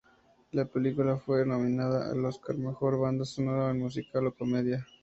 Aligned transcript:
La 0.53 0.65
película 0.65 1.17
fue 1.17 1.45
nominada 1.45 2.09
al 2.11 2.25
Óscar 2.25 2.55
a 2.55 2.69
Mejor 2.71 2.97
banda 2.99 3.23
sonora 3.23 3.69
en 3.69 3.77
musical 3.77 4.25
o 4.25 4.35
Comedia. 4.35 4.87